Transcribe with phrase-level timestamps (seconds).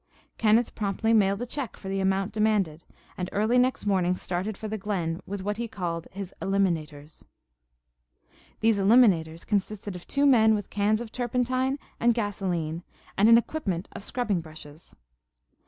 [0.39, 2.83] Kenneth promptly mailed a check for the amount demanded
[3.19, 7.23] and early next morning started for the glen with what he called his "eliminators."
[8.61, 12.81] These "eliminators" consisted of two men with cans of turpentine and gasoline
[13.15, 14.95] and an equipment of scrubbing brushes.